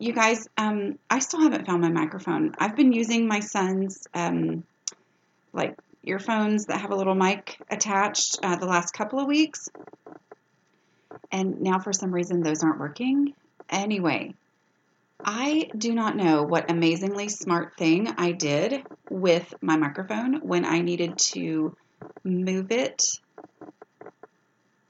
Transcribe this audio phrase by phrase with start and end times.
[0.00, 2.54] You guys, um, I still haven't found my microphone.
[2.58, 4.62] I've been using my son's um,
[5.52, 9.68] like earphones that have a little mic attached uh, the last couple of weeks,
[11.32, 13.34] and now for some reason those aren't working.
[13.68, 14.34] Anyway,
[15.24, 20.80] I do not know what amazingly smart thing I did with my microphone when I
[20.80, 21.74] needed to
[22.24, 23.02] move it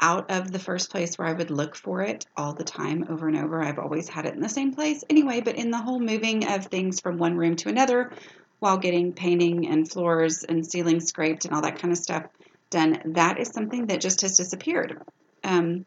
[0.01, 3.29] out of the first place where I would look for it all the time over
[3.29, 3.63] and over.
[3.63, 6.67] I've always had it in the same place anyway, but in the whole moving of
[6.67, 8.13] things from one room to another
[8.61, 12.25] while getting painting and floors and ceilings scraped and all that kind of stuff
[12.71, 15.01] done, that is something that just has disappeared.
[15.45, 15.87] Um,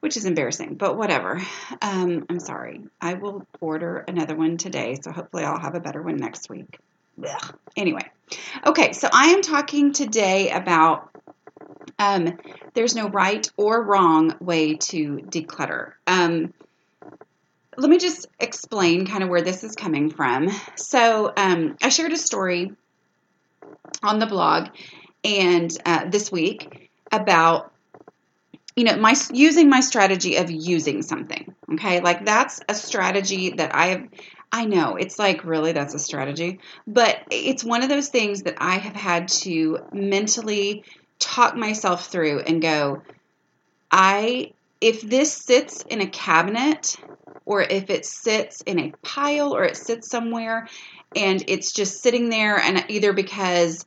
[0.00, 1.40] which is embarrassing, but whatever.
[1.82, 2.80] Um, I'm sorry.
[3.00, 6.78] I will order another one today, so hopefully I'll have a better one next week.
[7.76, 8.10] Anyway,
[8.66, 11.09] okay, so I am talking today about
[11.98, 12.38] um,
[12.74, 15.92] there's no right or wrong way to declutter.
[16.06, 16.54] Um,
[17.76, 20.50] let me just explain kind of where this is coming from.
[20.76, 22.72] So, um, I shared a story
[24.02, 24.68] on the blog
[25.24, 27.72] and uh, this week about
[28.76, 33.74] you know my using my strategy of using something okay like that's a strategy that
[33.74, 34.08] i have
[34.52, 38.54] i know it's like really that's a strategy but it's one of those things that
[38.58, 40.84] i have had to mentally
[41.20, 43.02] talk myself through and go,
[43.90, 46.96] I, if this sits in a cabinet
[47.44, 50.68] or if it sits in a pile or it sits somewhere
[51.14, 53.84] and it's just sitting there and either because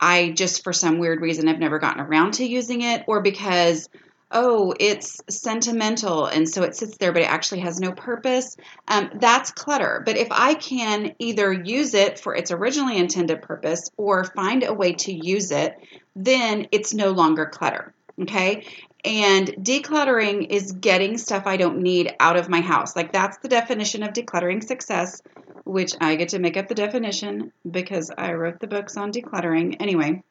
[0.00, 3.88] I just for some weird reason I've never gotten around to using it or because
[4.32, 8.56] oh, it's sentimental and so it sits there, but it actually has no purpose,
[8.88, 10.02] um, that's clutter.
[10.04, 14.72] But if I can either use it for its originally intended purpose or find a
[14.72, 15.76] way to use it,
[16.14, 17.94] then it's no longer clutter.
[18.20, 18.66] Okay.
[19.04, 22.94] And decluttering is getting stuff I don't need out of my house.
[22.94, 25.22] Like that's the definition of decluttering success,
[25.64, 29.76] which I get to make up the definition because I wrote the books on decluttering.
[29.80, 30.22] Anyway,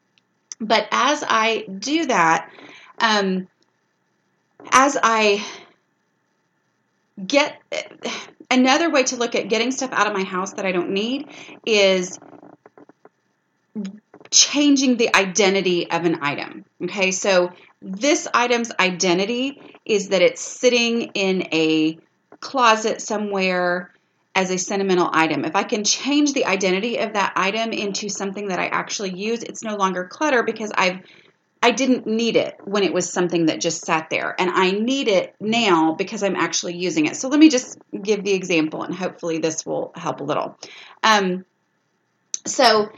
[0.59, 2.49] but as I do that,
[2.99, 3.47] um,
[4.71, 5.45] as I
[7.25, 7.61] get
[8.49, 11.27] another way to look at getting stuff out of my house that I don't need
[11.65, 12.19] is
[14.31, 16.65] changing the identity of an item.
[16.83, 21.99] Okay, so this item's identity is that it's sitting in a
[22.39, 23.93] closet somewhere
[24.33, 25.43] as a sentimental item.
[25.43, 29.43] If I can change the identity of that item into something that I actually use,
[29.43, 31.01] it's no longer clutter because I've
[31.63, 35.07] I didn't need it when it was something that just sat there, and I need
[35.07, 37.15] it now because I'm actually using it.
[37.15, 40.57] So let me just give the example, and hopefully this will help a little.
[41.03, 41.45] Um,
[42.47, 42.89] so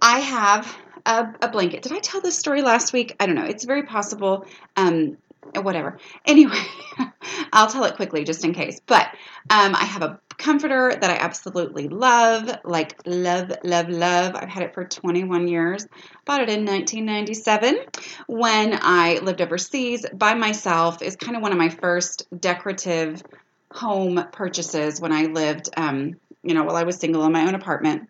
[0.00, 1.82] I have a, a, blanket.
[1.82, 3.16] Did I tell this story last week?
[3.18, 3.44] I don't know.
[3.44, 4.46] It's very possible.
[4.76, 5.16] Um,
[5.54, 5.98] whatever.
[6.24, 6.60] Anyway,
[7.52, 8.80] I'll tell it quickly just in case.
[8.84, 9.06] But
[9.50, 14.34] um, I have a comforter that I absolutely love, like love, love, love.
[14.34, 15.86] I've had it for 21 years.
[16.24, 17.78] Bought it in 1997
[18.26, 21.02] when I lived overseas by myself.
[21.02, 23.22] Is kind of one of my first decorative
[23.70, 27.54] home purchases when I lived, um, you know, while I was single in my own
[27.54, 28.08] apartment.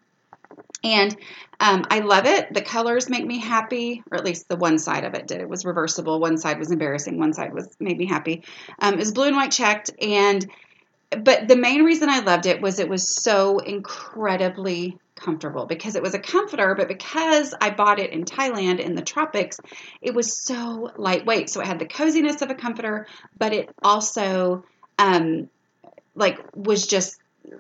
[0.85, 1.17] And
[1.59, 2.53] um, I love it.
[2.53, 5.41] The colors make me happy, or at least the one side of it did.
[5.41, 6.21] It was reversible.
[6.21, 7.19] One side was embarrassing.
[7.19, 8.45] One side was made me happy.
[8.79, 10.47] Um, it was blue and white checked, and
[11.11, 16.03] but the main reason I loved it was it was so incredibly comfortable because it
[16.03, 19.59] was a comforter, but because I bought it in Thailand in the tropics,
[20.03, 21.49] it was so lightweight.
[21.49, 23.07] So it had the coziness of a comforter,
[23.39, 24.65] but it also
[24.99, 25.49] um,
[26.15, 27.19] like was just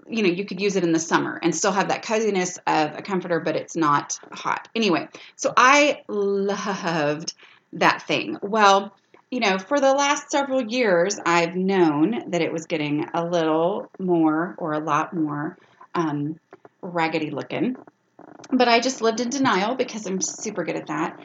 [0.08, 2.96] you know, you could use it in the summer and still have that coziness of
[2.96, 4.68] a comforter, but it's not hot.
[4.74, 7.34] Anyway, so I loved
[7.74, 8.38] that thing.
[8.42, 8.94] Well,
[9.30, 13.90] you know, for the last several years, I've known that it was getting a little
[13.98, 15.58] more or a lot more
[15.94, 16.38] um,
[16.80, 17.76] raggedy looking.
[18.50, 21.18] But I just lived in denial because I'm super good at that.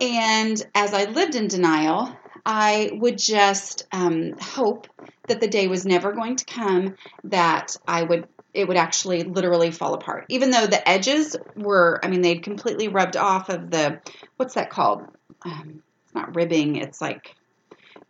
[0.00, 4.88] And as I lived in denial, I would just um, hope
[5.28, 9.70] that the day was never going to come that I would it would actually literally
[9.70, 10.26] fall apart.
[10.28, 14.00] Even though the edges were, I mean, they'd completely rubbed off of the
[14.36, 15.06] what's that called?
[15.42, 16.76] Um, it's not ribbing.
[16.76, 17.34] It's like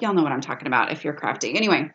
[0.00, 1.54] y'all know what I'm talking about if you're crafty.
[1.54, 1.90] Anyway,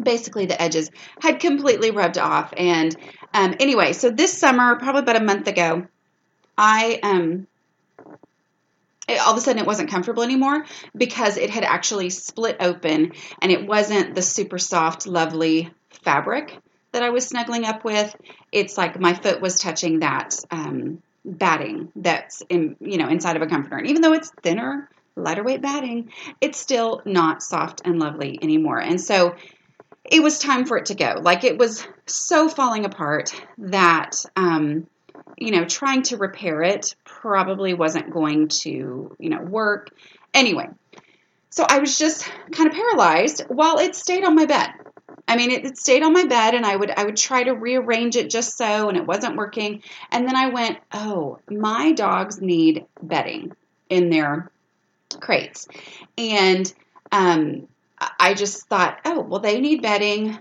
[0.00, 0.90] basically the edges
[1.20, 2.52] had completely rubbed off.
[2.56, 2.94] And
[3.32, 5.86] um, anyway, so this summer, probably about a month ago,
[6.58, 7.46] I um
[9.08, 10.64] it, all of a sudden it wasn't comfortable anymore
[10.96, 16.56] because it had actually split open and it wasn't the super soft, lovely fabric
[16.94, 18.14] that I was snuggling up with.
[18.52, 23.42] It's like my foot was touching that um, batting that's in you know inside of
[23.42, 27.98] a comforter, and even though it's thinner, lighter weight batting, it's still not soft and
[27.98, 28.78] lovely anymore.
[28.78, 29.34] And so
[30.04, 31.16] it was time for it to go.
[31.20, 34.86] Like it was so falling apart that um,
[35.36, 39.88] you know trying to repair it probably wasn't going to you know work.
[40.34, 40.68] Anyway,
[41.48, 44.68] so I was just kind of paralyzed while it stayed on my bed.
[45.26, 47.52] I mean, it, it, stayed on my bed, and I would I would try to
[47.52, 49.82] rearrange it just so, and it wasn't working.
[50.12, 53.56] And then I went, oh, my dogs need bedding
[53.88, 54.50] in their
[55.18, 55.66] crates,
[56.18, 56.70] and
[57.10, 57.68] um,
[58.20, 60.38] I just thought, oh, well, they need bedding.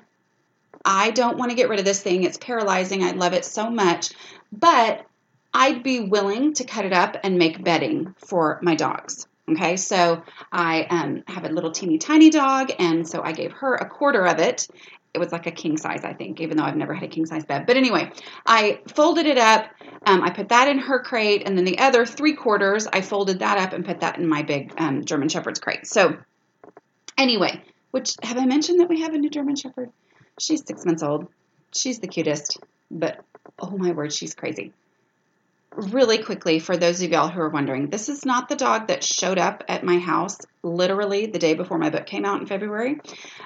[0.84, 2.24] I don't want to get rid of this thing.
[2.24, 3.06] It's paralyzing.
[3.06, 4.10] I love it so much,
[4.52, 5.06] but
[5.54, 9.28] I'd be willing to cut it up and make bedding for my dogs.
[9.50, 13.76] Okay, so I um, have a little teeny tiny dog, and so I gave her
[13.76, 14.68] a quarter of it.
[15.14, 17.26] It was like a king size, I think, even though I've never had a king
[17.26, 17.66] size bed.
[17.68, 18.12] But anyway,
[18.48, 19.68] I folded it up.
[20.08, 23.40] Um, I put that in her crate, and then the other three quarters, I folded
[23.40, 25.86] that up and put that in my big um, German Shepherd's crate.
[25.86, 26.18] So,
[27.18, 27.62] anyway,
[27.92, 29.92] which have I mentioned that we have a new German Shepherd?
[30.40, 31.28] She's six months old.
[31.76, 32.60] She's the cutest,
[32.90, 33.24] but
[33.60, 34.72] oh my word, she's crazy
[35.76, 39.04] really quickly, for those of y'all who are wondering, this is not the dog that
[39.04, 43.00] showed up at my house literally the day before my book came out in February.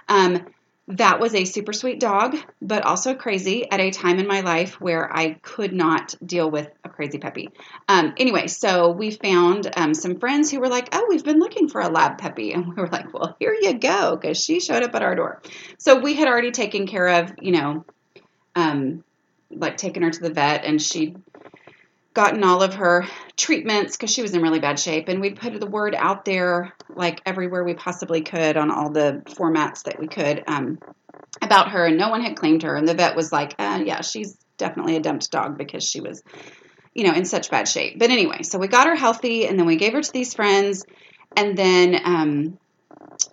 [0.07, 0.45] Um,
[0.89, 4.79] that was a super sweet dog, but also crazy at a time in my life
[4.79, 7.49] where I could not deal with a crazy puppy.
[7.89, 11.67] Um, anyway, so we found um, some friends who were like, Oh, we've been looking
[11.67, 12.53] for a lab puppy.
[12.57, 15.41] And we were like, Well, here you go, because she showed up at our door.
[15.77, 17.85] So we had already taken care of, you know,
[18.55, 19.03] um,
[19.51, 21.15] like taken her to the vet and she
[22.17, 23.05] gotten all of her
[23.35, 26.73] treatments because she was in really bad shape and we'd put the word out there
[26.89, 30.79] like everywhere we possibly could on all the formats that we could um,
[31.43, 34.01] about her and no one had claimed her and the vet was like uh, yeah
[34.01, 36.23] she's definitely a dumped dog because she was
[36.95, 37.99] you know in such bad shape.
[37.99, 40.87] But anyway so we got her healthy and then we gave her to these friends
[41.35, 42.57] and then um,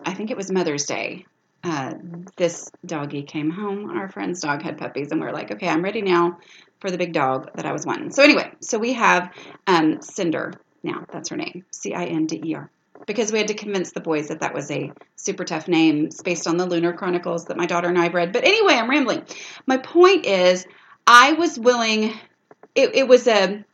[0.05, 1.25] i think it was mother's day
[1.65, 1.95] uh,
[2.35, 3.89] this doggy came home.
[3.89, 6.37] Our friend's dog had puppies, and we are like, okay, I'm ready now
[6.79, 8.11] for the big dog that I was wanting.
[8.11, 9.33] So anyway, so we have
[9.65, 10.53] um, Cinder
[10.83, 11.07] now.
[11.11, 12.69] That's her name, C-I-N-D-E-R.
[13.07, 16.47] Because we had to convince the boys that that was a super tough name based
[16.47, 18.31] on the Lunar Chronicles that my daughter and I read.
[18.31, 19.23] But anyway, I'm rambling.
[19.65, 20.67] My point is,
[21.07, 22.13] I was willing.
[22.75, 23.65] It, it was a,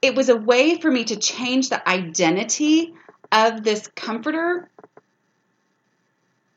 [0.00, 2.94] it was a way for me to change the identity
[3.30, 4.68] of this comforter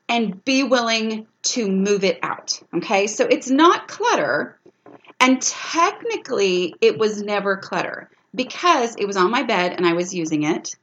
[0.08, 2.60] and be willing to move it out.
[2.74, 4.58] Okay, so it's not clutter,
[5.20, 10.14] and technically, it was never clutter because it was on my bed and I was
[10.14, 10.76] using it.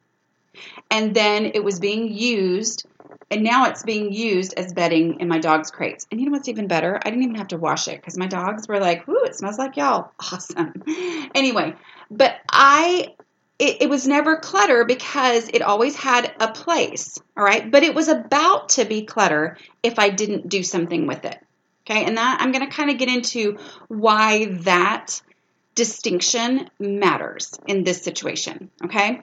[0.90, 2.86] And then it was being used,
[3.32, 6.06] and now it's being used as bedding in my dog's crates.
[6.12, 7.00] And you know what's even better?
[7.04, 9.58] I didn't even have to wash it because my dogs were like, "Ooh, it smells
[9.58, 10.84] like y'all." Awesome.
[11.34, 11.74] anyway,
[12.12, 13.16] but I
[13.60, 17.70] it, it, was never clutter because it always had a place, all right?
[17.70, 21.40] But it was about to be clutter if I didn't do something with it.
[21.86, 23.58] Okay, and that I'm going to kind of get into
[23.90, 25.22] why that
[25.76, 28.70] distinction matters in this situation.
[28.86, 29.22] Okay,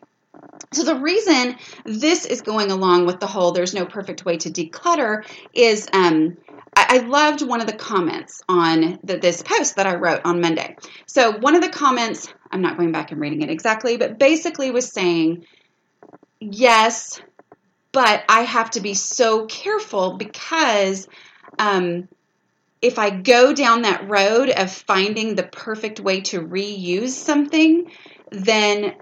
[0.72, 4.50] so the reason this is going along with the whole there's no perfect way to
[4.50, 6.37] declutter is um,
[6.76, 10.40] I, I loved one of the comments on the, this post that I wrote on
[10.40, 10.76] Monday.
[11.06, 14.71] So one of the comments, I'm not going back and reading it exactly, but basically
[14.71, 15.45] was saying,
[16.40, 17.21] yes,
[17.92, 21.09] but I have to be so careful because
[21.59, 22.09] um,
[22.83, 27.90] if I go down that road of finding the perfect way to reuse something,
[28.30, 28.95] then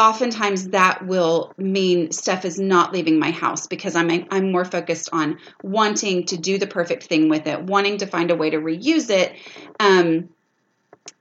[0.00, 5.10] oftentimes that will mean stuff is not leaving my house because I'm I'm more focused
[5.12, 8.58] on wanting to do the perfect thing with it, wanting to find a way to
[8.58, 9.34] reuse it.
[9.78, 10.30] Um,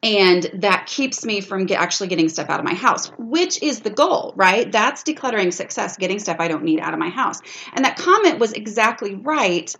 [0.03, 3.81] and that keeps me from get, actually getting stuff out of my house, which is
[3.81, 4.71] the goal, right?
[4.71, 7.41] That's decluttering success, getting stuff I don't need out of my house.
[7.73, 9.75] And that comment was exactly right,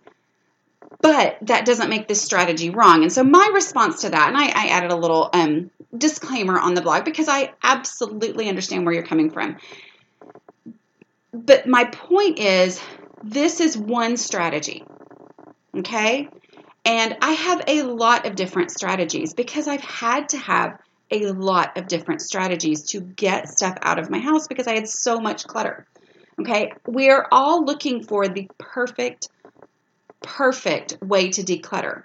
[1.02, 3.04] but that doesn't make this strategy wrong.
[3.04, 6.74] And so my response to that, and I, I added a little um, disclaimer on
[6.74, 9.58] the blog because I absolutely understand where you're coming from.
[11.34, 12.82] But my point is,
[13.24, 14.84] this is one strategy,
[15.76, 16.30] okay?
[16.86, 20.78] And I have a lot of different strategies because I've had to have
[21.12, 24.88] a lot of different strategies to get stuff out of my house because I had
[24.88, 25.86] so much clutter.
[26.40, 29.30] Okay, we're all looking for the perfect,
[30.22, 32.04] perfect way to declutter.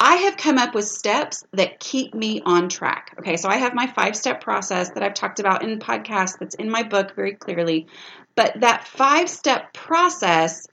[0.00, 3.16] I have come up with steps that keep me on track.
[3.18, 6.54] Okay, so I have my five step process that I've talked about in podcasts that's
[6.54, 7.88] in my book very clearly.
[8.36, 10.66] But that five step process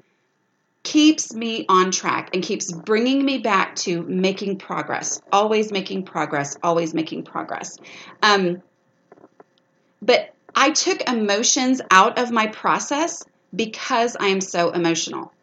[0.85, 6.55] keeps me on track and keeps bringing me back to making progress, always making progress,
[6.63, 7.77] always making progress.
[8.21, 8.61] Um,
[10.01, 15.33] but I took emotions out of my process because I am so emotional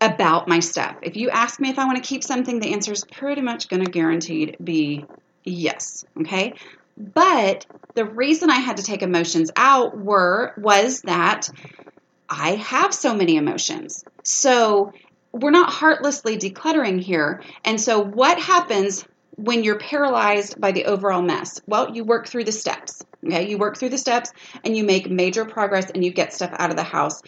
[0.00, 0.96] about my stuff.
[1.02, 3.68] If you ask me if I want to keep something, the answer is pretty much
[3.68, 5.06] going to guaranteed be
[5.42, 6.04] yes.
[6.20, 6.54] Okay.
[6.96, 11.48] But the reason I had to take emotions out were was that
[12.36, 14.04] I have so many emotions.
[14.24, 14.92] So
[15.30, 17.42] we're not heartlessly decluttering here.
[17.64, 19.04] And so what happens
[19.36, 21.60] when you're paralyzed by the overall mess?
[21.68, 23.04] Well, you work through the steps.
[23.24, 24.32] Okay, you work through the steps
[24.64, 27.22] and you make major progress and you get stuff out of the house.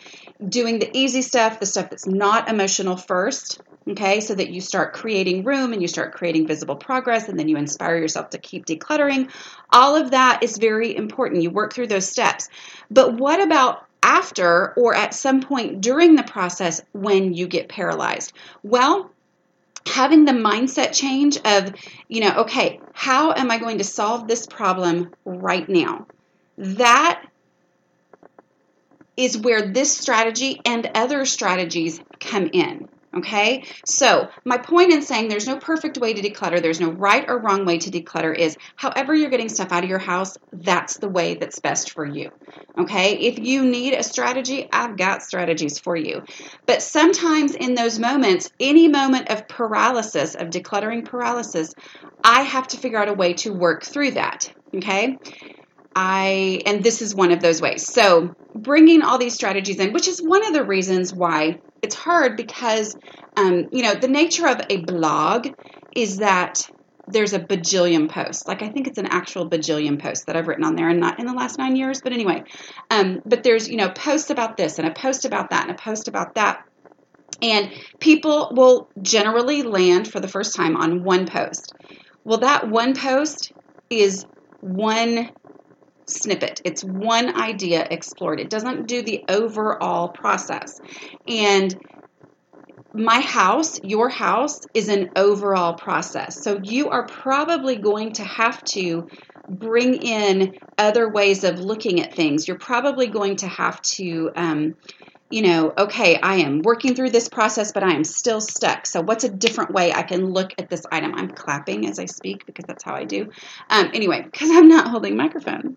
[0.46, 4.92] Doing the easy stuff, the stuff that's not emotional first, okay, so that you start
[4.92, 8.66] creating room and you start creating visible progress and then you inspire yourself to keep
[8.66, 9.30] decluttering.
[9.70, 11.42] All of that is very important.
[11.42, 12.50] You work through those steps.
[12.90, 18.32] But what about after or at some point during the process when you get paralyzed?
[18.62, 19.10] Well,
[19.84, 21.74] having the mindset change of,
[22.08, 26.06] you know, okay, how am I going to solve this problem right now?
[26.56, 27.22] That
[29.16, 32.88] is where this strategy and other strategies come in.
[33.16, 37.24] Okay, so my point in saying there's no perfect way to declutter, there's no right
[37.26, 40.98] or wrong way to declutter is however you're getting stuff out of your house, that's
[40.98, 42.30] the way that's best for you.
[42.78, 46.22] Okay, if you need a strategy, I've got strategies for you.
[46.66, 51.72] But sometimes in those moments, any moment of paralysis, of decluttering paralysis,
[52.22, 54.52] I have to figure out a way to work through that.
[54.74, 55.16] Okay,
[55.96, 57.90] I, and this is one of those ways.
[57.90, 62.36] So, bringing all these strategies in, which is one of the reasons why it's hard
[62.36, 62.94] because,
[63.36, 65.48] um, you know, the nature of a blog
[65.96, 66.62] is that
[67.08, 68.46] there's a bajillion posts.
[68.46, 71.18] Like I think it's an actual bajillion posts that I've written on there, and not
[71.18, 72.00] in the last nine years.
[72.02, 72.42] But anyway,
[72.90, 75.80] um, but there's you know posts about this and a post about that and a
[75.82, 76.58] post about that,
[77.40, 81.72] and people will generally land for the first time on one post.
[82.24, 83.52] Well, that one post
[83.88, 84.26] is
[84.60, 85.30] one
[86.08, 86.60] snippet.
[86.64, 88.40] It's one idea explored.
[88.40, 90.80] It doesn't do the overall process.
[91.26, 91.76] And
[92.92, 96.42] my house, your house, is an overall process.
[96.42, 99.08] So you are probably going to have to
[99.48, 102.48] bring in other ways of looking at things.
[102.48, 104.74] You're probably going to have to um,
[105.30, 108.86] you know, okay, I am working through this process, but I am still stuck.
[108.86, 111.14] So, what's a different way I can look at this item?
[111.14, 113.30] I'm clapping as I speak because that's how I do.
[113.68, 115.76] Um, anyway, because I'm not holding microphone,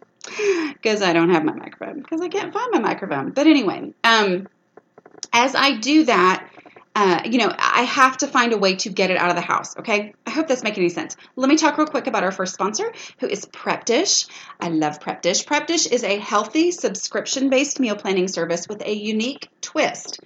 [0.74, 3.32] because I don't have my microphone, because I can't find my microphone.
[3.32, 4.48] But anyway, um,
[5.34, 6.48] as I do that,
[7.00, 9.42] uh, you know, I have to find a way to get it out of the
[9.42, 9.78] house.
[9.78, 10.14] Okay.
[10.28, 11.16] I hope that's making any sense.
[11.38, 14.26] Let me talk real quick about our first sponsor, who is Prep Dish.
[14.60, 15.46] I love Prep Dish.
[15.46, 20.20] Prep Dish is a healthy subscription based meal planning service with a unique twist.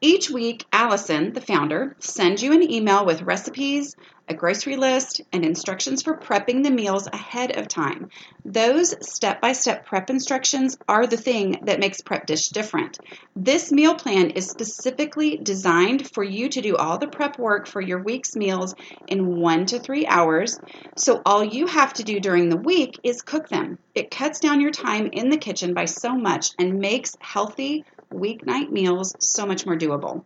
[0.00, 3.96] Each week, Allison, the founder, sends you an email with recipes,
[4.30, 8.08] a grocery list, and instructions for prepping the meals ahead of time.
[8.44, 13.00] Those step by step prep instructions are the thing that makes Prep Dish different.
[13.34, 17.80] This meal plan is specifically designed for you to do all the prep work for
[17.80, 18.72] your week's meals
[19.08, 20.60] in one to three hours.
[20.96, 23.78] So all you have to do during the week is cook them.
[23.96, 27.84] It cuts down your time in the kitchen by so much and makes healthy,
[28.14, 30.24] weeknight meals so much more doable.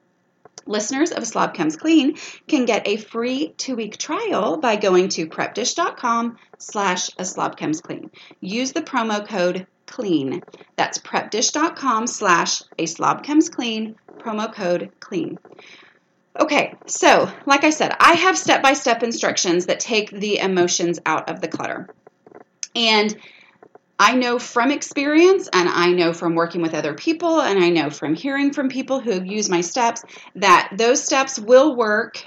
[0.66, 2.16] Listeners of Slob Comes Clean
[2.49, 8.11] can get a free two-week trial by going to prepdish.com slash a slob comes clean.
[8.40, 10.42] Use the promo code CLEAN.
[10.76, 15.38] That's prepdish.com slash a slob comes clean, promo code CLEAN.
[16.38, 21.40] Okay, so like I said, I have step-by-step instructions that take the emotions out of
[21.40, 21.88] the clutter.
[22.75, 23.16] And
[23.99, 27.91] I know from experience and I know from working with other people and I know
[27.91, 30.03] from hearing from people who use my steps
[30.35, 32.27] that those steps will work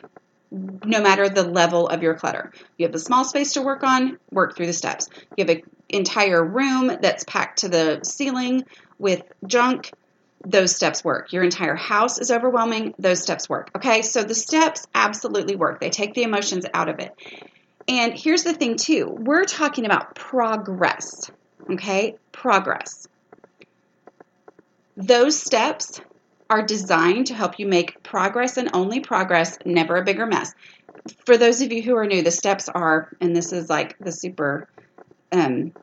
[0.49, 2.53] no matter the level of your clutter.
[2.77, 5.09] You have a small space to work on, work through the steps.
[5.35, 8.63] You have an entire room that's packed to the ceiling
[8.97, 9.91] with junk,
[10.45, 11.33] those steps work.
[11.33, 13.71] Your entire house is overwhelming, those steps work.
[13.75, 15.81] Okay, so the steps absolutely work.
[15.81, 17.13] They take the emotions out of it.
[17.89, 21.29] And here's the thing, too we're talking about progress.
[21.69, 23.07] Okay, progress.
[24.95, 25.99] Those steps
[26.49, 30.53] are designed to help you make progress and only progress, never a bigger mess.
[31.25, 34.11] For those of you who are new, the steps are, and this is like the
[34.11, 34.67] super,
[35.31, 35.73] um,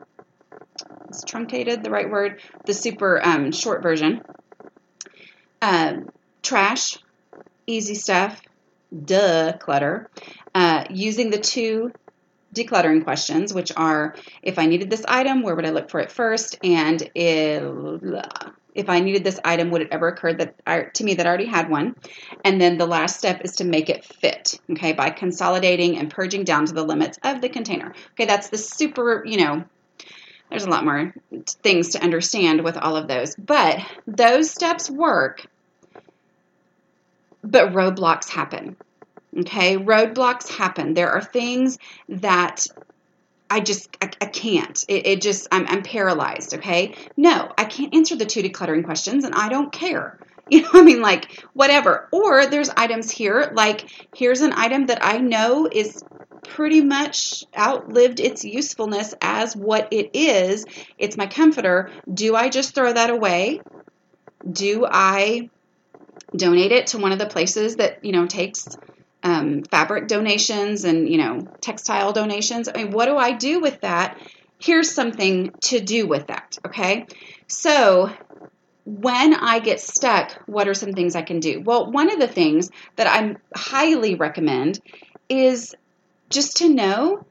[1.08, 4.22] it's truncated, the right word, the super um, short version.
[5.60, 6.08] Um,
[6.42, 6.98] trash,
[7.66, 8.40] easy stuff,
[9.04, 10.10] duh, clutter.
[10.54, 11.92] Uh, using the two
[12.54, 16.10] decluttering questions, which are if I needed this item, where would I look for it
[16.10, 16.58] first?
[16.64, 18.22] And if,
[18.74, 21.28] if I needed this item, would it ever occur that I, to me that I
[21.28, 21.96] already had one?
[22.44, 26.44] And then the last step is to make it fit, okay, by consolidating and purging
[26.44, 27.94] down to the limits of the container.
[28.12, 29.64] Okay, that's the super, you know,
[30.50, 31.14] there's a lot more
[31.62, 35.44] things to understand with all of those, but those steps work,
[37.42, 38.76] but roadblocks happen.
[39.36, 40.94] Okay, roadblocks happen.
[40.94, 42.66] There are things that
[43.50, 44.84] I just I, I can't.
[44.88, 46.54] It, it just I'm, I'm paralyzed.
[46.54, 50.18] Okay, no, I can't answer the two decluttering questions, and I don't care.
[50.50, 52.06] You know, I mean, like whatever.
[52.12, 56.04] Or there's items here, like here's an item that I know is
[56.46, 60.66] pretty much outlived its usefulness as what it is.
[60.98, 61.90] It's my comforter.
[62.12, 63.62] Do I just throw that away?
[64.52, 65.48] Do I
[66.36, 68.68] donate it to one of the places that you know takes
[69.24, 72.68] um, fabric donations and you know textile donations.
[72.68, 74.18] I mean, what do I do with that?
[74.58, 76.58] Here's something to do with that.
[76.66, 77.06] Okay,
[77.48, 78.10] so
[78.84, 81.60] when I get stuck, what are some things I can do?
[81.60, 84.80] Well, one of the things that I highly recommend
[85.28, 85.74] is
[86.28, 87.26] just to know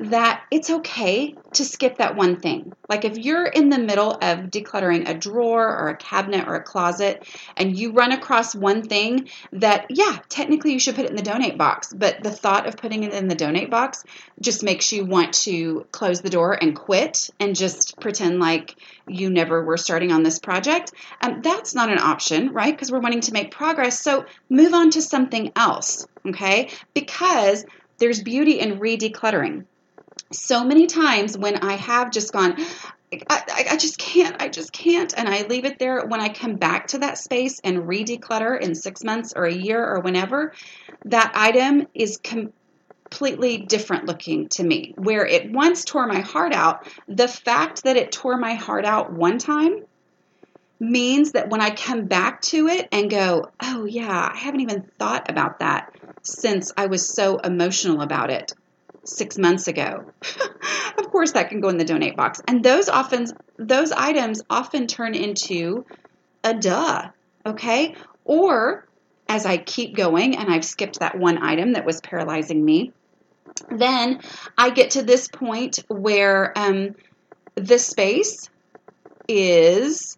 [0.00, 2.72] that it's okay to skip that one thing.
[2.88, 6.62] Like if you're in the middle of decluttering a drawer or a cabinet or a
[6.62, 7.26] closet
[7.56, 11.22] and you run across one thing that, yeah, technically you should put it in the
[11.22, 14.04] donate box, but the thought of putting it in the donate box
[14.40, 18.76] just makes you want to close the door and quit and just pretend like
[19.08, 20.92] you never were starting on this project.
[21.20, 22.72] Um, that's not an option, right?
[22.72, 23.98] Because we're wanting to make progress.
[23.98, 26.70] So move on to something else, okay?
[26.94, 27.64] Because
[27.98, 29.64] there's beauty in re decluttering
[30.32, 32.56] so many times when I have just gone,
[33.12, 36.04] I, I, I, just can't, I just can't, and I leave it there.
[36.06, 39.52] When I come back to that space and re declutter in six months or a
[39.52, 40.52] year or whenever,
[41.06, 44.94] that item is completely different looking to me.
[44.96, 49.12] Where it once tore my heart out, the fact that it tore my heart out
[49.12, 49.84] one time
[50.80, 54.88] means that when I come back to it and go, oh yeah, I haven't even
[54.98, 58.52] thought about that since I was so emotional about it
[59.08, 60.04] six months ago.
[60.98, 62.40] of course, that can go in the donate box.
[62.46, 65.84] And those often, those items often turn into
[66.44, 67.08] a duh,
[67.46, 67.94] okay?
[68.24, 68.86] Or
[69.28, 72.92] as I keep going and I've skipped that one item that was paralyzing me,
[73.70, 74.20] then
[74.56, 76.94] I get to this point where um,
[77.54, 78.50] the space
[79.26, 80.17] is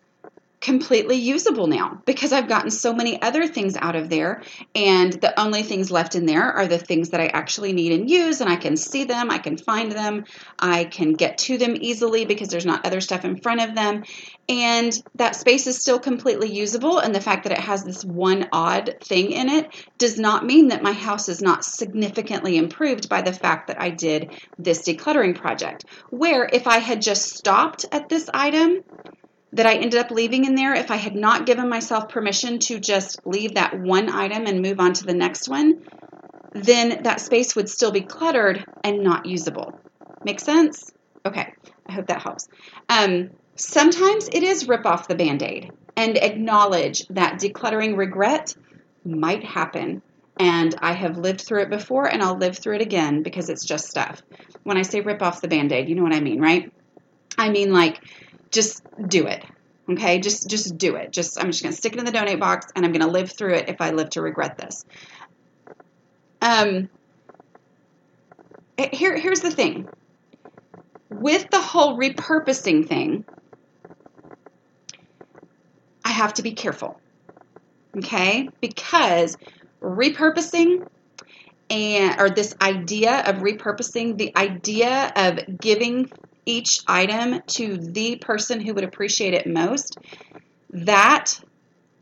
[0.60, 4.42] completely usable now because I've gotten so many other things out of there.
[4.74, 8.10] And the only things left in there are the things that I actually need and
[8.10, 10.24] use and I can see them, I can find them,
[10.58, 14.04] I can get to them easily because there's not other stuff in front of them.
[14.50, 18.48] And that space is still completely usable and the fact that it has this one
[18.52, 23.22] odd thing in it does not mean that my house is not significantly improved by
[23.22, 28.08] the fact that I did this decluttering project where if I had just stopped at
[28.08, 28.82] this item
[29.52, 32.78] that I ended up leaving in there, if I had not given myself permission to
[32.78, 35.82] just leave that one item and move on to the next one,
[36.52, 39.78] then that space would still be cluttered and not usable.
[40.24, 40.92] Make sense?
[41.24, 41.52] Okay,
[41.86, 42.48] I hope that helps.
[42.88, 48.54] Um, sometimes it is rip off the band aid and acknowledge that decluttering regret
[49.04, 50.02] might happen.
[50.38, 53.64] And I have lived through it before and I'll live through it again because it's
[53.64, 54.22] just stuff.
[54.62, 56.72] When I say rip off the band aid, you know what I mean, right?
[57.36, 58.02] I mean, like,
[58.50, 59.44] just do it.
[59.88, 61.12] Okay, just just do it.
[61.12, 63.10] Just I'm just going to stick it in the donate box and I'm going to
[63.10, 64.84] live through it if I live to regret this.
[66.40, 66.88] Um
[68.92, 69.88] here here's the thing.
[71.08, 73.24] With the whole repurposing thing,
[76.04, 77.00] I have to be careful.
[77.96, 78.48] Okay?
[78.60, 79.36] Because
[79.82, 80.86] repurposing
[81.68, 86.10] and or this idea of repurposing, the idea of giving
[86.50, 89.98] each item to the person who would appreciate it most,
[90.70, 91.40] that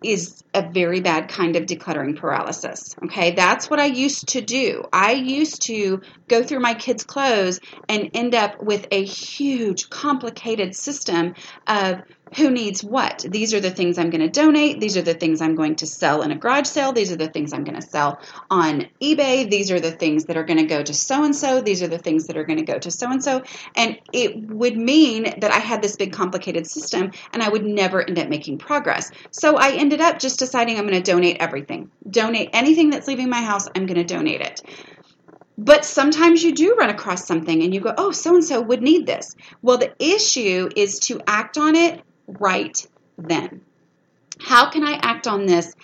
[0.03, 2.95] is a very bad kind of decluttering paralysis.
[3.05, 4.85] Okay, that's what I used to do.
[4.93, 7.59] I used to go through my kids' clothes
[7.89, 11.35] and end up with a huge, complicated system
[11.67, 12.03] of
[12.37, 13.25] who needs what.
[13.29, 14.81] These are the things I'm going to donate.
[14.81, 16.93] These are the things I'm going to sell in a garage sale.
[16.93, 19.49] These are the things I'm going to sell on eBay.
[19.49, 21.61] These are the things that are going to go to so and so.
[21.61, 23.43] These are the things that are going to go to so and so.
[23.77, 28.03] And it would mean that I had this big complicated system and I would never
[28.03, 29.11] end up making progress.
[29.31, 31.91] So I ended up just deciding I'm going to donate everything.
[32.09, 34.63] Donate anything that's leaving my house, I'm going to donate it.
[35.59, 38.81] But sometimes you do run across something and you go, oh, so and so would
[38.81, 39.35] need this.
[39.61, 42.87] Well, the issue is to act on it right
[43.17, 43.63] then.
[44.41, 45.75] How can I act on this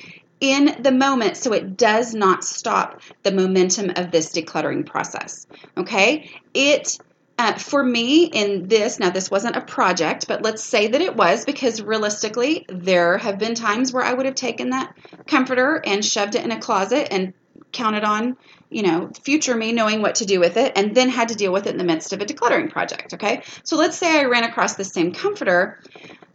[0.40, 5.46] in the moment so it does not stop the momentum of this decluttering process?
[5.76, 6.98] Okay, it
[7.36, 11.16] uh, for me in this now this wasn't a project but let's say that it
[11.16, 14.94] was because realistically there have been times where i would have taken that
[15.26, 17.34] comforter and shoved it in a closet and
[17.72, 18.36] counted on
[18.70, 21.52] you know future me knowing what to do with it and then had to deal
[21.52, 24.44] with it in the midst of a decluttering project okay so let's say i ran
[24.44, 25.80] across the same comforter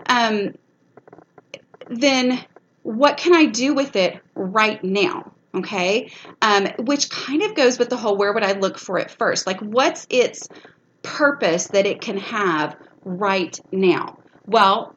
[0.10, 0.56] um,
[1.90, 2.44] then
[2.84, 5.32] what can I do with it right now?
[5.54, 6.12] Okay,
[6.44, 9.48] um, which kind of goes with the whole where would I look for it first?
[9.48, 10.48] Like, what's its
[11.02, 14.20] purpose that it can have right now?
[14.46, 14.96] Well,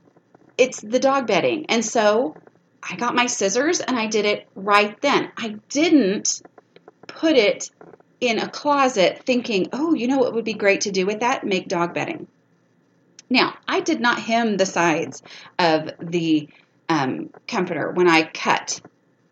[0.59, 1.67] it's the dog bedding.
[1.67, 2.35] And so
[2.83, 5.33] I got my scissors and I did it right then.
[5.37, 6.43] I didn't
[7.07, 7.71] put it
[8.21, 11.45] in a closet thinking, oh, you know what would be great to do with that?
[11.45, 12.29] Make dog bedding.
[13.33, 15.23] Now, I did not hem the sides
[15.59, 16.51] of the
[16.91, 18.79] um, comforter when I cut.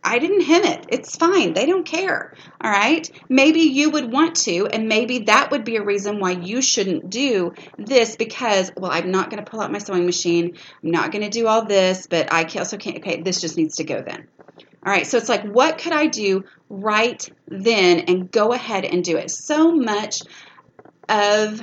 [0.02, 0.86] I didn't hem it.
[0.88, 1.52] It's fine.
[1.52, 2.34] They don't care.
[2.62, 3.06] All right.
[3.28, 7.10] Maybe you would want to, and maybe that would be a reason why you shouldn't
[7.10, 10.56] do this because, well, I'm not going to pull out my sewing machine.
[10.82, 12.96] I'm not going to do all this, but I also can't.
[13.00, 14.28] Okay, this just needs to go then.
[14.86, 15.06] All right.
[15.06, 19.30] So it's like, what could I do right then and go ahead and do it?
[19.30, 20.22] So much
[21.06, 21.60] of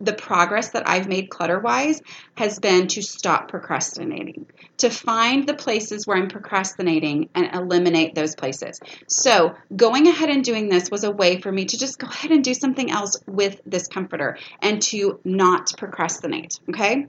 [0.00, 2.00] the progress that I've made clutter wise
[2.36, 4.46] has been to stop procrastinating,
[4.78, 8.80] to find the places where I'm procrastinating and eliminate those places.
[9.08, 12.30] So, going ahead and doing this was a way for me to just go ahead
[12.30, 16.60] and do something else with this comforter and to not procrastinate.
[16.68, 17.06] Okay.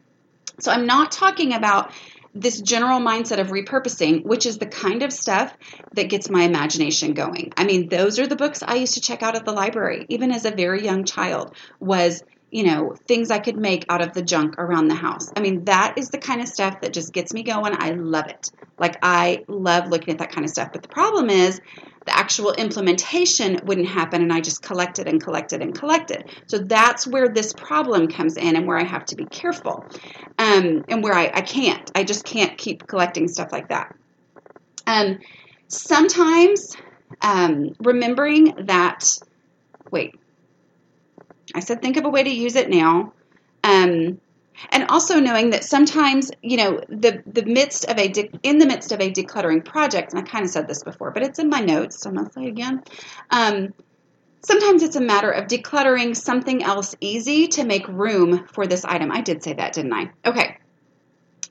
[0.59, 1.91] So, I'm not talking about
[2.35, 5.55] this general mindset of repurposing, which is the kind of stuff
[5.93, 7.51] that gets my imagination going.
[7.57, 10.31] I mean, those are the books I used to check out at the library, even
[10.31, 14.21] as a very young child, was you know, things I could make out of the
[14.21, 15.31] junk around the house.
[15.35, 17.73] I mean, that is the kind of stuff that just gets me going.
[17.77, 18.49] I love it.
[18.77, 20.69] Like, I love looking at that kind of stuff.
[20.71, 21.59] But the problem is,
[22.05, 26.25] the actual implementation wouldn't happen, and I just collected and collected and collected.
[26.47, 29.85] So that's where this problem comes in, and where I have to be careful,
[30.39, 31.91] um, and where I, I can't.
[31.93, 33.95] I just can't keep collecting stuff like that.
[34.87, 35.19] Um,
[35.67, 36.75] sometimes
[37.21, 39.05] um, remembering that,
[39.91, 40.15] wait,
[41.55, 43.13] I said, think of a way to use it now.
[43.63, 44.19] Um,
[44.71, 48.65] and also knowing that sometimes, you know, the the midst of a de- in the
[48.65, 51.49] midst of a decluttering project, and I kind of said this before, but it's in
[51.49, 52.83] my notes, so I'm gonna say it again.
[53.29, 53.73] Um,
[54.41, 59.11] sometimes it's a matter of decluttering something else easy to make room for this item.
[59.11, 60.11] I did say that, didn't I?
[60.25, 60.57] Okay.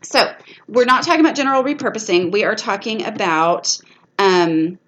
[0.02, 0.30] So
[0.68, 2.30] we're not talking about general repurposing.
[2.30, 3.78] We are talking about
[4.18, 4.78] um,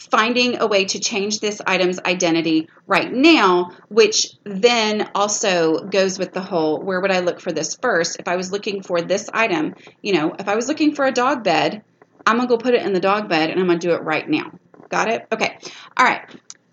[0.00, 6.32] finding a way to change this item's identity right now, which then also goes with
[6.32, 8.18] the whole where would I look for this first?
[8.18, 11.12] If I was looking for this item, you know, if I was looking for a
[11.12, 11.82] dog bed,
[12.26, 14.28] I'm to go put it in the dog bed and I'm to do it right
[14.28, 14.52] now.
[14.88, 15.26] Got it?
[15.30, 15.58] Okay.
[15.96, 16.22] All right.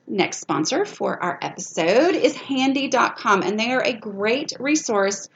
[0.07, 5.27] Next sponsor for our episode is handy.com, and they are a great resource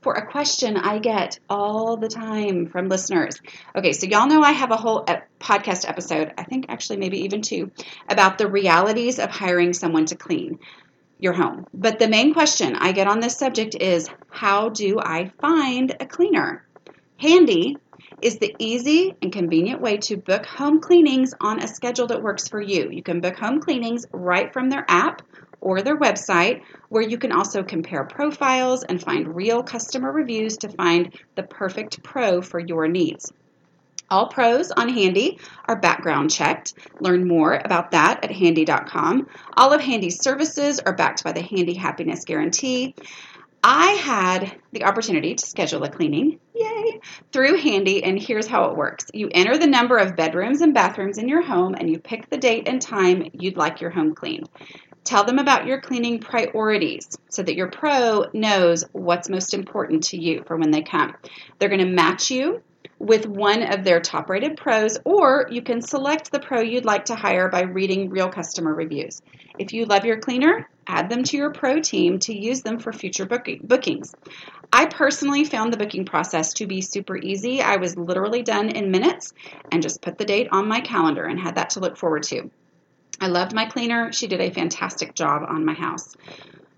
[0.00, 3.40] for a question I get all the time from listeners.
[3.74, 5.04] Okay, so y'all know I have a whole
[5.40, 7.70] podcast episode, I think actually maybe even two,
[8.08, 10.58] about the realities of hiring someone to clean
[11.18, 11.66] your home.
[11.74, 16.06] But the main question I get on this subject is how do I find a
[16.06, 16.64] cleaner?
[17.18, 17.76] Handy
[18.22, 22.48] is the easy and convenient way to book home cleanings on a schedule that works
[22.48, 22.90] for you.
[22.90, 25.22] You can book home cleanings right from their app
[25.68, 30.70] or their website, where you can also compare profiles and find real customer reviews to
[30.70, 33.30] find the perfect pro for your needs.
[34.08, 36.72] All pros on Handy are background checked.
[37.00, 39.26] Learn more about that at handy.com.
[39.58, 42.94] All of Handy's services are backed by the Handy Happiness Guarantee.
[43.62, 47.00] I had the opportunity to schedule a cleaning, yay,
[47.32, 49.06] through Handy, and here's how it works.
[49.12, 52.38] You enter the number of bedrooms and bathrooms in your home, and you pick the
[52.38, 54.48] date and time you'd like your home cleaned.
[55.08, 60.18] Tell them about your cleaning priorities so that your pro knows what's most important to
[60.18, 61.16] you for when they come.
[61.58, 62.62] They're going to match you
[62.98, 67.06] with one of their top rated pros, or you can select the pro you'd like
[67.06, 69.22] to hire by reading real customer reviews.
[69.58, 72.92] If you love your cleaner, add them to your pro team to use them for
[72.92, 74.14] future booking, bookings.
[74.70, 77.62] I personally found the booking process to be super easy.
[77.62, 79.32] I was literally done in minutes
[79.72, 82.50] and just put the date on my calendar and had that to look forward to.
[83.20, 84.12] I loved my cleaner.
[84.12, 86.16] She did a fantastic job on my house.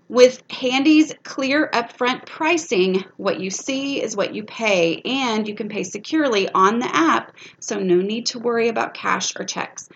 [0.09, 5.69] With Handy's clear upfront pricing, what you see is what you pay, and you can
[5.69, 9.87] pay securely on the app, so no need to worry about cash or checks.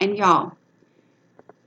[0.00, 0.56] And y'all,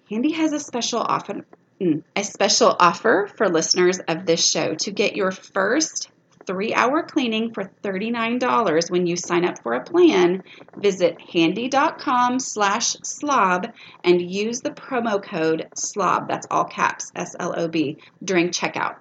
[0.10, 1.46] Handy has a special offer,
[1.80, 6.10] mm, a special offer for listeners of this show to get your first
[6.46, 10.44] three hour cleaning for $39 when you sign up for a plan.
[10.78, 17.54] Visit handy.com slash slob and use the promo code slob, that's all caps, S L
[17.58, 18.96] O B, during checkout.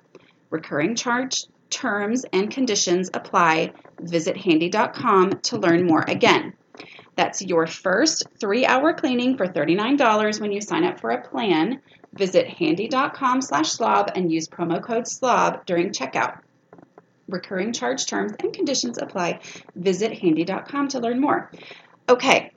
[0.51, 3.73] Recurring charge terms and conditions apply.
[4.01, 6.05] Visit handy.com to learn more.
[6.07, 6.53] Again,
[7.17, 11.81] that's your first three hour cleaning for $39 when you sign up for a plan.
[12.15, 16.42] Visit handy.com slash slob and use promo code slob during checkout.
[17.33, 19.41] Recurring charge terms and conditions apply.
[19.75, 21.51] Visit handy.com to learn more.
[22.09, 22.53] Okay,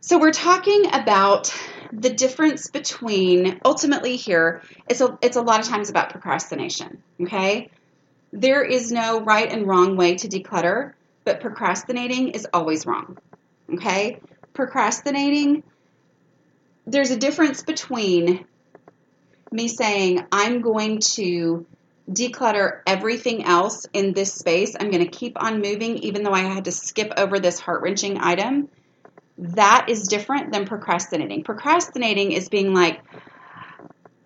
[0.00, 1.54] so we're talking about
[1.90, 7.70] the difference between ultimately here it's a it's a lot of times about procrastination, okay?
[8.32, 10.92] There is no right and wrong way to declutter,
[11.24, 13.16] but procrastinating is always wrong.
[13.72, 14.20] Okay?
[14.52, 15.62] Procrastinating
[16.86, 18.44] there's a difference between
[19.50, 21.64] me saying I'm going to
[22.10, 24.74] declutter everything else in this space.
[24.78, 27.82] I'm going to keep on moving, even though I had to skip over this heart
[27.82, 28.68] wrenching item.
[29.38, 31.44] That is different than procrastinating.
[31.44, 33.00] Procrastinating is being like,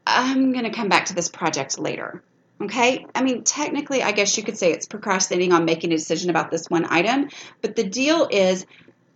[0.06, 2.22] I'm going to come back to this project later.
[2.60, 3.06] Okay?
[3.14, 6.50] I mean, technically, I guess you could say it's procrastinating on making a decision about
[6.50, 7.28] this one item,
[7.62, 8.66] but the deal is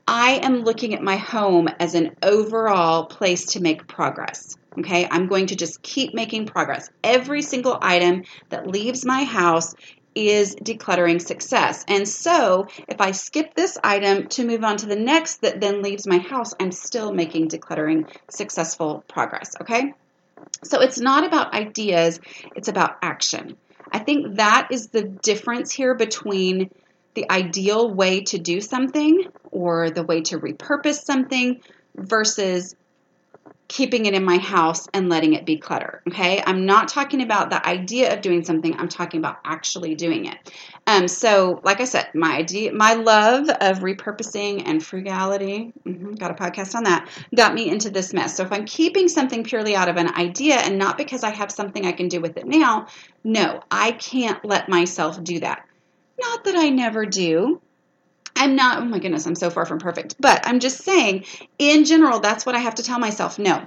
[0.07, 4.57] I am looking at my home as an overall place to make progress.
[4.79, 6.91] Okay, I'm going to just keep making progress.
[7.05, 9.75] Every single item that leaves my house
[10.15, 11.85] is decluttering success.
[11.88, 15.83] And so, if I skip this item to move on to the next that then
[15.83, 19.53] leaves my house, I'm still making decluttering successful progress.
[19.61, 19.95] Okay,
[20.65, 22.21] so it's not about ideas,
[22.57, 23.57] it's about action.
[23.91, 26.71] I think that is the difference here between
[27.14, 31.61] the ideal way to do something or the way to repurpose something
[31.96, 32.75] versus
[33.72, 36.03] keeping it in my house and letting it be clutter.
[36.07, 38.77] Okay, I'm not talking about the idea of doing something.
[38.77, 40.37] I'm talking about actually doing it.
[40.87, 46.31] Um, so, like I said, my idea, my love of repurposing and frugality, mm-hmm, got
[46.31, 48.37] a podcast on that, got me into this mess.
[48.37, 51.51] So, if I'm keeping something purely out of an idea and not because I have
[51.51, 52.88] something I can do with it now,
[53.25, 55.66] no, I can't let myself do that.
[56.23, 57.61] Not that I never do.
[58.35, 60.17] I'm not, oh my goodness, I'm so far from perfect.
[60.19, 61.25] But I'm just saying,
[61.59, 63.39] in general, that's what I have to tell myself.
[63.39, 63.67] No.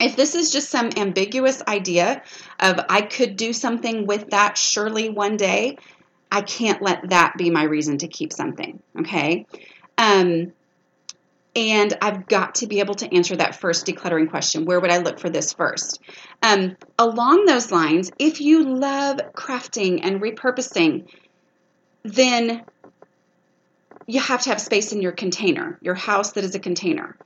[0.00, 2.22] If this is just some ambiguous idea
[2.60, 5.78] of I could do something with that surely one day,
[6.30, 8.82] I can't let that be my reason to keep something.
[9.00, 9.46] Okay.
[9.96, 10.52] Um,
[11.54, 14.66] and I've got to be able to answer that first decluttering question.
[14.66, 16.00] Where would I look for this first?
[16.42, 21.06] Um, along those lines, if you love crafting and repurposing,
[22.06, 22.64] then
[24.06, 27.16] you have to have space in your container, your house that is a container.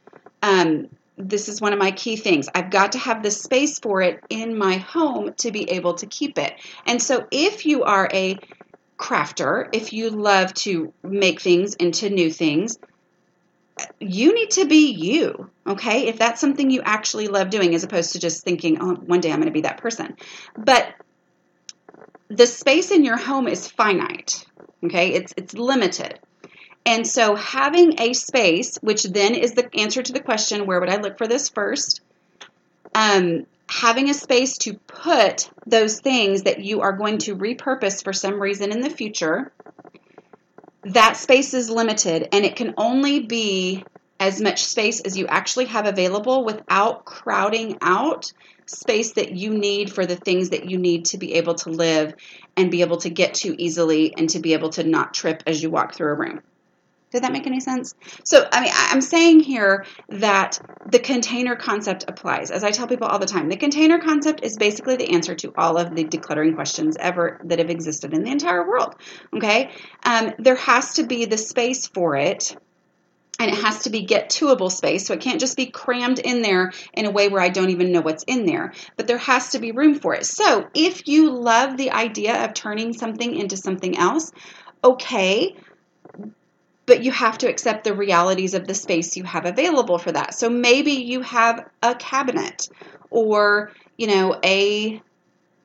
[0.42, 2.48] Um, this is one of my key things.
[2.54, 6.06] I've got to have the space for it in my home to be able to
[6.06, 6.54] keep it.
[6.86, 8.38] And so, if you are a
[8.98, 12.78] crafter, if you love to make things into new things,
[13.98, 16.08] you need to be you, okay?
[16.08, 19.30] If that's something you actually love doing, as opposed to just thinking, oh, one day
[19.30, 20.16] I'm going to be that person.
[20.56, 20.94] But
[22.28, 24.44] the space in your home is finite,
[24.84, 25.12] okay?
[25.14, 26.18] It's, it's limited.
[26.86, 30.90] And so having a space, which then is the answer to the question, where would
[30.90, 32.00] I look for this first?
[32.94, 38.12] Um, having a space to put those things that you are going to repurpose for
[38.12, 39.52] some reason in the future,
[40.82, 43.84] that space is limited and it can only be
[44.18, 48.32] as much space as you actually have available without crowding out
[48.70, 52.14] space that you need for the things that you need to be able to live
[52.56, 55.62] and be able to get to easily and to be able to not trip as
[55.62, 56.40] you walk through a room.
[57.10, 57.94] Did that make any sense?
[58.22, 62.52] So, I mean, I'm saying here that the container concept applies.
[62.52, 65.52] As I tell people all the time, the container concept is basically the answer to
[65.56, 68.94] all of the decluttering questions ever that have existed in the entire world.
[69.34, 69.72] Okay?
[70.04, 72.56] Um, there has to be the space for it
[73.40, 75.06] and it has to be get toable space.
[75.06, 77.90] So it can't just be crammed in there in a way where I don't even
[77.90, 80.26] know what's in there, but there has to be room for it.
[80.26, 84.30] So if you love the idea of turning something into something else,
[84.84, 85.56] okay,
[86.84, 90.34] but you have to accept the realities of the space you have available for that.
[90.34, 92.68] So maybe you have a cabinet
[93.10, 95.00] or, you know, a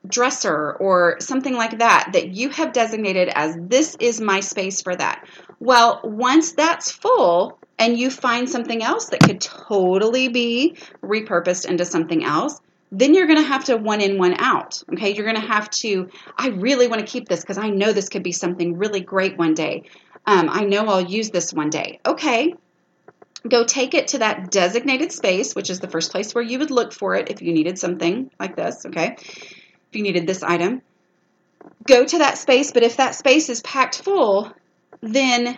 [0.08, 4.96] dresser or something like that that you have designated as this is my space for
[4.96, 5.28] that.
[5.60, 11.86] Well, once that's full and you find something else that could totally be repurposed into
[11.86, 12.62] something else,
[12.92, 14.82] then you're going to have to one in, one out.
[14.94, 15.14] Okay.
[15.14, 18.10] You're going to have to, I really want to keep this because I know this
[18.10, 19.84] could be something really great one day.
[20.26, 22.00] Um, I know I'll use this one day.
[22.06, 22.56] Okay.
[23.48, 26.72] Go take it to that designated space, which is the first place where you would
[26.72, 28.86] look for it if you needed something like this.
[28.86, 29.18] Okay.
[29.20, 30.82] If you needed this item,
[31.86, 32.72] go to that space.
[32.72, 34.52] But if that space is packed full,
[35.02, 35.58] then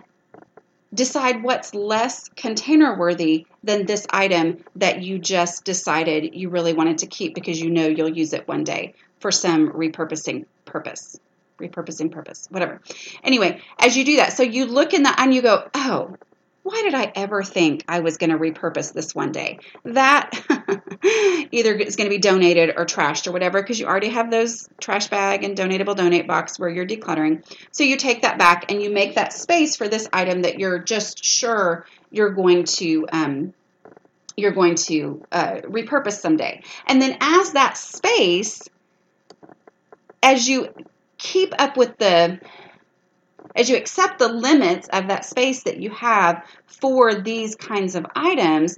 [0.93, 6.99] decide what's less container worthy than this item that you just decided you really wanted
[6.99, 11.19] to keep because you know you'll use it one day for some repurposing purpose.
[11.59, 12.81] Repurposing purpose, whatever.
[13.23, 16.15] Anyway, as you do that, so you look in the and you go, oh,
[16.67, 19.59] why did I ever think I was going to repurpose this one day?
[19.85, 20.31] That
[21.51, 24.67] either is going to be donated or trashed or whatever because you already have those
[24.77, 27.41] trash bag and donatable donate box where you're decluttering.
[27.71, 30.79] So you take that back and you make that space for this item that you're
[30.79, 33.53] just sure you're going to um,
[34.35, 36.63] you're going to uh, repurpose someday.
[36.85, 38.67] And then as that space,
[40.21, 40.67] as you
[41.17, 42.41] keep up with the
[43.57, 48.05] as you accept the limits of that space that you have for these kinds of
[48.15, 48.77] items,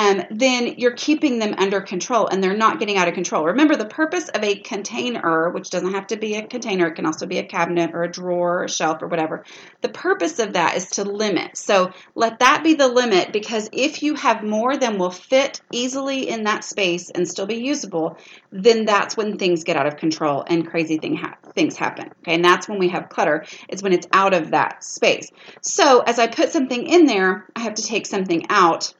[0.00, 3.44] um, then you're keeping them under control and they're not getting out of control.
[3.44, 7.04] Remember, the purpose of a container, which doesn't have to be a container, it can
[7.04, 9.44] also be a cabinet or a drawer or a shelf or whatever.
[9.82, 11.58] The purpose of that is to limit.
[11.58, 16.30] So let that be the limit because if you have more than will fit easily
[16.30, 18.16] in that space and still be usable,
[18.50, 22.10] then that's when things get out of control and crazy thing ha- things happen.
[22.22, 25.28] Okay, and that's when we have clutter, is when it's out of that space.
[25.60, 28.94] So as I put something in there, I have to take something out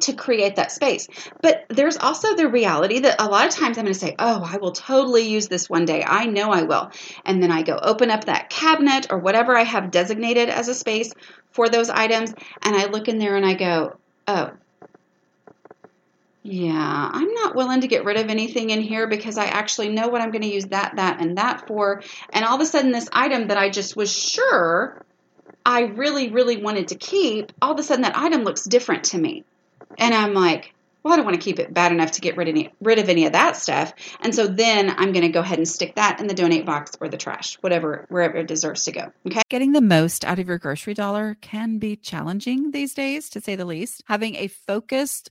[0.00, 1.06] to create that space.
[1.42, 4.42] But there's also the reality that a lot of times I'm going to say, Oh,
[4.44, 6.02] I will totally use this one day.
[6.02, 6.90] I know I will.
[7.24, 10.74] And then I go open up that cabinet or whatever I have designated as a
[10.74, 11.12] space
[11.50, 12.32] for those items.
[12.62, 14.50] And I look in there and I go, Oh,
[16.42, 20.08] yeah, I'm not willing to get rid of anything in here because I actually know
[20.08, 22.02] what I'm going to use that, that, and that for.
[22.32, 25.04] And all of a sudden, this item that I just was sure
[25.64, 29.18] I really, really wanted to keep, all of a sudden that item looks different to
[29.18, 29.44] me.
[29.98, 32.48] And I'm like, well, I don't want to keep it bad enough to get rid
[32.48, 33.94] of any, rid of any of that stuff.
[34.22, 36.96] And so then I'm going to go ahead and stick that in the donate box
[37.00, 39.12] or the trash, whatever, wherever it deserves to go.
[39.24, 39.42] Okay.
[39.48, 43.54] Getting the most out of your grocery dollar can be challenging these days, to say
[43.54, 44.02] the least.
[44.08, 45.30] Having a focused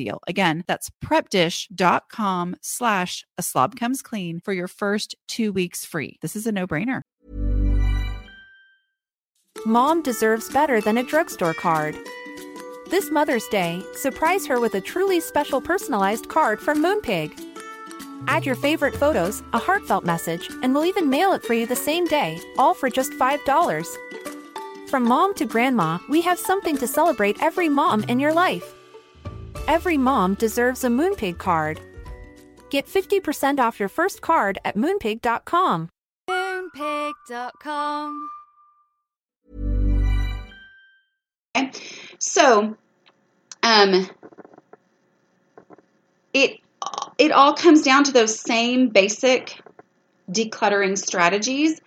[0.27, 6.17] Again, that's prepdish.com slash a slob comes clean for your first two weeks free.
[6.21, 7.01] This is a no brainer.
[9.65, 11.95] Mom deserves better than a drugstore card.
[12.89, 17.31] This Mother's Day, surprise her with a truly special personalized card from Moonpig.
[18.27, 21.75] Add your favorite photos, a heartfelt message, and we'll even mail it for you the
[21.75, 23.87] same day, all for just $5.
[24.89, 28.75] From mom to grandma, we have something to celebrate every mom in your life.
[29.67, 31.79] Every mom deserves a Moonpig card.
[32.69, 35.89] Get 50% off your first card at moonpig.com.
[36.29, 38.29] Moonpig.com.
[41.57, 41.71] Okay.
[42.17, 42.75] So,
[43.63, 44.09] um,
[46.33, 46.59] it
[47.17, 49.59] it all comes down to those same basic
[50.31, 51.81] decluttering strategies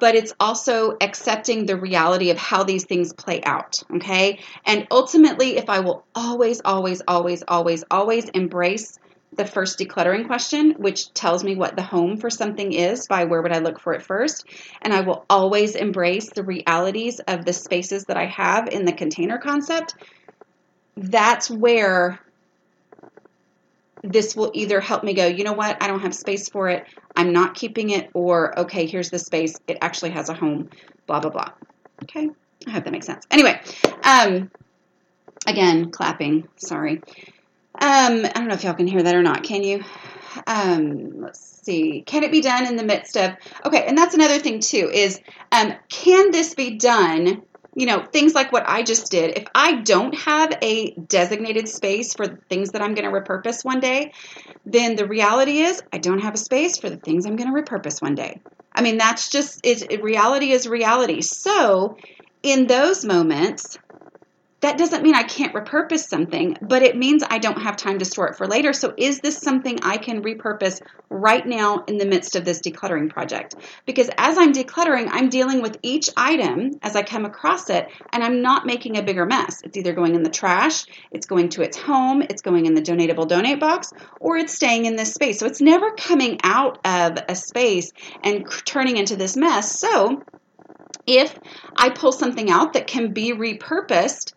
[0.00, 3.82] but it's also accepting the reality of how these things play out.
[3.96, 4.40] Okay.
[4.64, 8.98] And ultimately, if I will always, always, always, always, always embrace
[9.32, 13.42] the first decluttering question, which tells me what the home for something is by where
[13.42, 14.46] would I look for it first.
[14.80, 18.92] And I will always embrace the realities of the spaces that I have in the
[18.92, 19.94] container concept.
[20.96, 22.20] That's where
[24.10, 26.86] this will either help me go, you know what, I don't have space for it,
[27.14, 30.70] I'm not keeping it, or okay, here's the space, it actually has a home,
[31.06, 31.50] blah, blah, blah.
[32.04, 32.30] Okay,
[32.66, 33.26] I hope that makes sense.
[33.30, 33.60] Anyway,
[34.02, 34.50] um,
[35.46, 37.02] again, clapping, sorry.
[37.78, 39.42] Um, I don't know if y'all can hear that or not.
[39.42, 39.84] Can you?
[40.46, 42.02] Um, let's see.
[42.06, 43.32] Can it be done in the midst of?
[43.64, 44.90] Okay, and that's another thing too.
[44.92, 45.20] Is
[45.52, 47.42] um, can this be done?
[47.76, 49.36] You know, things like what I just did.
[49.36, 53.64] If I don't have a designated space for the things that I'm going to repurpose
[53.64, 54.12] one day,
[54.64, 57.62] then the reality is I don't have a space for the things I'm going to
[57.62, 58.40] repurpose one day.
[58.74, 60.02] I mean, that's just it.
[60.02, 61.20] Reality is reality.
[61.20, 61.96] So,
[62.42, 63.78] in those moments,
[64.66, 68.04] that doesn't mean I can't repurpose something, but it means I don't have time to
[68.04, 68.72] store it for later.
[68.72, 73.08] So, is this something I can repurpose right now in the midst of this decluttering
[73.08, 73.54] project?
[73.84, 78.24] Because as I'm decluttering, I'm dealing with each item as I come across it, and
[78.24, 79.62] I'm not making a bigger mess.
[79.62, 82.82] It's either going in the trash, it's going to its home, it's going in the
[82.82, 85.38] donatable donate box, or it's staying in this space.
[85.38, 87.92] So, it's never coming out of a space
[88.24, 89.78] and turning into this mess.
[89.78, 90.24] So,
[91.06, 91.38] if
[91.76, 94.32] I pull something out that can be repurposed,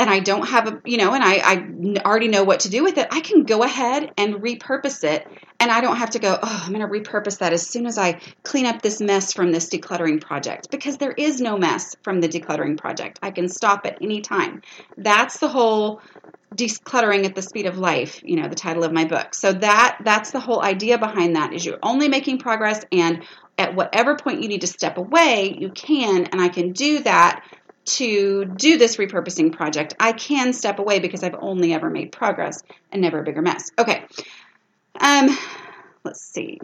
[0.00, 2.82] and I don't have a, you know, and I, I already know what to do
[2.82, 5.28] with it, I can go ahead and repurpose it.
[5.60, 7.98] And I don't have to go, oh, I'm going to repurpose that as soon as
[7.98, 12.22] I clean up this mess from this decluttering project because there is no mess from
[12.22, 13.18] the decluttering project.
[13.22, 14.62] I can stop at any time.
[14.96, 16.00] That's the whole
[16.56, 19.34] decluttering at the speed of life, you know, the title of my book.
[19.34, 23.22] So that that's the whole idea behind that is you're only making progress and
[23.58, 27.44] at whatever point you need to step away, you can and I can do that
[27.96, 32.62] to do this repurposing project, I can step away because I've only ever made progress
[32.92, 33.70] and never a bigger mess.
[33.78, 34.04] Okay.
[35.00, 35.36] Um,
[36.04, 36.58] let's see.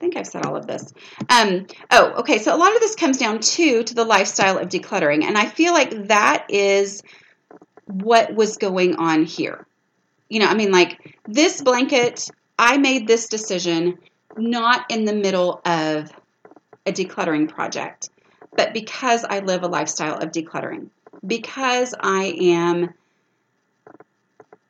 [0.00, 0.94] I think I've said all of this.
[1.28, 2.38] Um, oh, okay.
[2.38, 5.46] So a lot of this comes down to to the lifestyle of decluttering, and I
[5.46, 7.02] feel like that is
[7.86, 9.66] what was going on here.
[10.30, 13.98] You know, I mean, like this blanket, I made this decision
[14.36, 16.10] not in the middle of
[16.86, 18.10] a decluttering project,
[18.56, 20.90] but because I live a lifestyle of decluttering,
[21.26, 22.94] because I am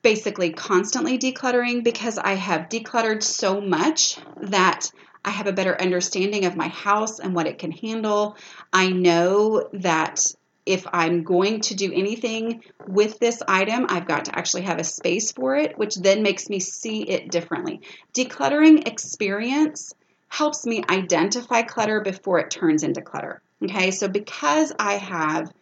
[0.03, 4.91] basically constantly decluttering, because I have decluttered so much that
[5.25, 8.37] I have a better understanding of my house and what it can handle.
[8.73, 10.25] I know that
[10.65, 14.85] if I'm going to do anything with this item, I've got to actually have a
[14.85, 17.81] space for it, which then makes me see it differently.
[18.15, 19.93] Decluttering experience
[20.31, 23.43] helps me identify clutter before it turns into clutter.
[23.63, 25.53] Okay, so because I have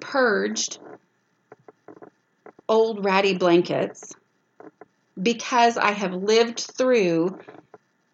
[0.00, 0.78] purged
[2.68, 4.14] old ratty blankets,
[5.20, 7.38] because I have lived through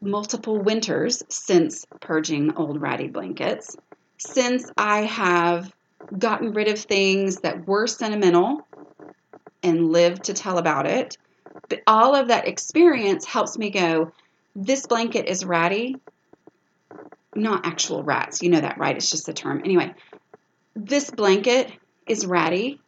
[0.00, 3.76] multiple winters since purging old ratty blankets,
[4.18, 5.72] since I have
[6.18, 8.66] gotten rid of things that were sentimental
[9.62, 11.16] and lived to tell about it,
[11.68, 14.12] but all of that experience helps me go,
[14.58, 15.96] this blanket is ratty.
[17.34, 18.42] Not actual rats.
[18.42, 18.96] You know that, right?
[18.96, 19.62] It's just a term.
[19.64, 19.94] Anyway,
[20.74, 21.70] this blanket
[22.08, 22.80] is ratty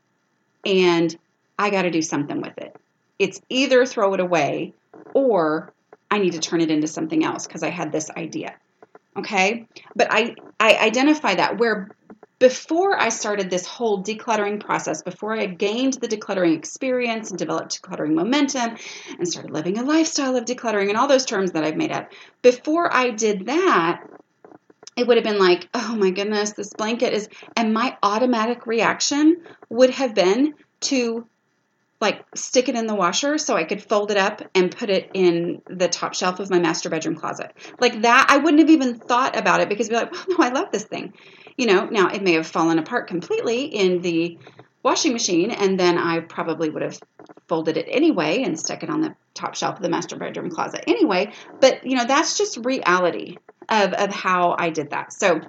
[0.65, 1.17] and
[1.57, 2.75] I got to do something with it.
[3.21, 4.75] It's either throw it away
[5.15, 5.73] or
[6.11, 8.57] I need to turn it into something else because I had this idea.
[9.17, 9.67] Okay?
[9.95, 11.91] But I I identify that where
[12.41, 17.81] before I started this whole decluttering process, before I gained the decluttering experience and developed
[17.81, 18.77] decluttering momentum
[19.19, 22.11] and started living a lifestyle of decluttering and all those terms that I've made up,
[22.41, 24.03] before I did that,
[24.97, 29.43] it would have been like, oh my goodness, this blanket is, and my automatic reaction
[29.69, 31.27] would have been to
[32.01, 35.11] like stick it in the washer so I could fold it up and put it
[35.13, 37.53] in the top shelf of my master bedroom closet.
[37.79, 40.37] Like that, I wouldn't have even thought about it because I'd be like, well, no,
[40.39, 41.13] oh, I love this thing
[41.61, 44.39] you know, now it may have fallen apart completely in the
[44.83, 46.99] washing machine, and then I probably would have
[47.49, 50.85] folded it anyway and stuck it on the top shelf of the master bedroom closet
[50.87, 51.35] anyway.
[51.61, 53.37] But, you know, that's just reality
[53.69, 55.13] of, of how I did that.
[55.13, 55.43] So,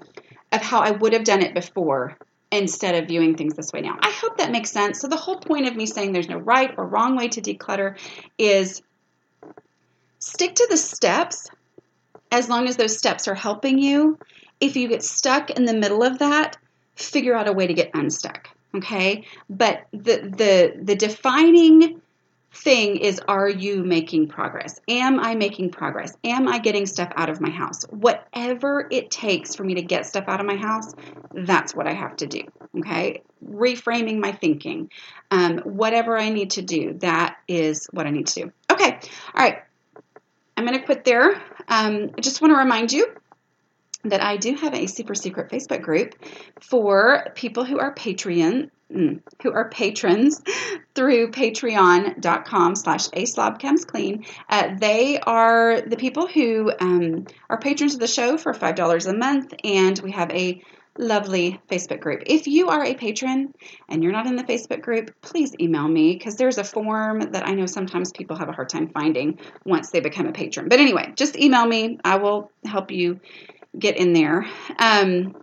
[0.51, 2.17] of how I would have done it before
[2.51, 3.97] instead of viewing things this way now.
[4.01, 4.99] I hope that makes sense.
[4.99, 7.97] So, the whole point of me saying there's no right or wrong way to declutter
[8.37, 8.81] is
[10.19, 11.47] stick to the steps
[12.33, 14.17] as long as those steps are helping you
[14.61, 16.57] if you get stuck in the middle of that,
[16.95, 18.49] figure out a way to get unstuck.
[18.73, 22.01] Okay, but the the the defining
[22.53, 24.79] thing is are you making progress?
[24.87, 26.15] Am I making progress?
[26.23, 27.83] Am I getting stuff out of my house?
[27.89, 30.93] Whatever it takes for me to get stuff out of my house,
[31.33, 32.43] that's what I have to do.
[32.77, 33.23] Okay?
[33.45, 34.89] Reframing my thinking.
[35.31, 38.51] Um, whatever I need to do, that is what I need to do.
[38.69, 38.99] Okay.
[39.33, 39.59] All right.
[40.57, 41.31] I'm going to quit there.
[41.69, 43.07] Um, I just want to remind you
[44.03, 46.15] that I do have a super secret Facebook group
[46.59, 50.41] for people who are Patreon mm, who are patrons
[50.95, 54.25] through patreon.com slash aslobcomesclean.
[54.49, 59.13] Uh, they are the people who um, are patrons of the show for $5 a
[59.13, 60.61] month, and we have a
[60.97, 62.23] lovely Facebook group.
[62.25, 63.53] If you are a patron
[63.87, 67.47] and you're not in the Facebook group, please email me because there's a form that
[67.47, 70.67] I know sometimes people have a hard time finding once they become a patron.
[70.69, 71.97] But anyway, just email me.
[72.03, 73.21] I will help you
[73.77, 74.45] get in there.
[74.77, 75.35] Um,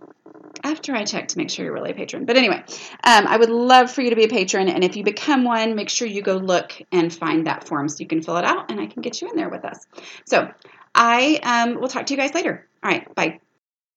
[0.63, 2.25] after I check to make sure you're really a patron.
[2.25, 2.63] But anyway,
[3.03, 4.67] um, I would love for you to be a patron.
[4.67, 7.97] And if you become one, make sure you go look and find that form so
[7.99, 9.85] you can fill it out and I can get you in there with us.
[10.25, 10.51] So
[10.93, 12.67] I um, will talk to you guys later.
[12.83, 13.39] All right, bye.